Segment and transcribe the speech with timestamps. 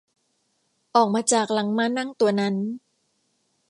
[0.95, 2.55] ออกมาจากหลังม้านั่งตัวนั้น